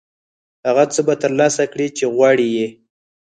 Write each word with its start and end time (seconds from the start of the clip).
هغه 0.67 0.83
څه 0.93 1.01
به 1.07 1.13
ترلاسه 1.23 1.63
کړې 1.71 1.87
چې 1.97 2.05
غواړې 2.15 2.47
یې. 2.55 2.67